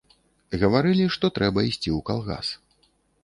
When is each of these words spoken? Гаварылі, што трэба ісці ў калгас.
Гаварылі, 0.63 1.03
што 1.17 1.25
трэба 1.37 1.59
ісці 1.69 1.89
ў 1.97 1.99
калгас. 2.07 2.47